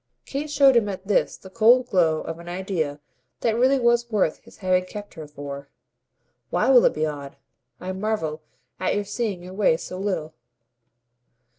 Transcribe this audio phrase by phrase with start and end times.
[0.25, 2.99] Kate showed him at this the cold glow of an idea
[3.41, 5.69] that really was worth his having kept her for.
[6.49, 7.35] "Why will it be odd?
[7.79, 8.41] I marvel
[8.79, 10.33] at your seeing your way so little."